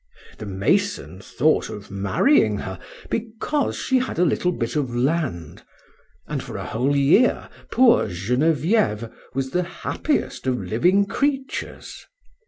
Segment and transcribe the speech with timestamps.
[0.39, 2.79] The mason thought of marrying her
[3.11, 5.61] because she had a little bit of land,
[6.27, 12.03] and for a whole year poor Genevieve was the happiest of living creatures.